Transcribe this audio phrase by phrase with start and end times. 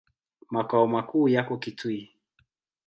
[0.51, 2.09] Makao makuu yako Kitui.